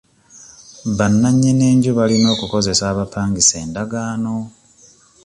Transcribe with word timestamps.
Bannanyini 0.97 1.67
nju 1.75 1.91
balina 1.97 2.27
okukozesa 2.35 2.83
abapangisa 2.91 3.55
endagaano. 3.65 4.35